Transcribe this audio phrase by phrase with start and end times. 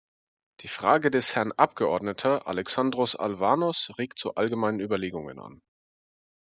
[0.61, 5.61] Die Frage des Herrn Abgeordneter Alexandros Alavanos regt zu allgemeinen Überlegungen an.